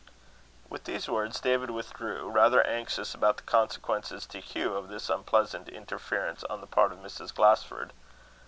With 0.67 0.85
these 0.85 1.07
words 1.07 1.39
David 1.39 1.69
withdrew, 1.69 2.27
rather 2.27 2.65
anxious 2.65 3.13
about 3.13 3.37
the 3.37 3.43
consequences 3.43 4.25
to 4.25 4.39
Hugh 4.39 4.73
of 4.73 4.87
this 4.87 5.11
unpleasant 5.11 5.69
interference 5.69 6.43
on 6.45 6.59
the 6.59 6.65
part 6.65 6.91
of 6.91 6.97
Mrs. 6.97 7.31
Glasford. 7.31 7.91